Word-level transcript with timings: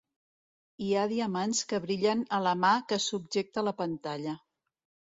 Hi 0.85 0.87
ha 0.93 1.03
diamants 1.11 1.61
que 1.73 1.81
brillen 1.85 2.25
a 2.39 2.41
la 2.49 2.57
mà 2.65 2.75
que 2.91 3.01
subjecta 3.07 3.69
la 3.71 3.79
pantalla. 3.87 4.39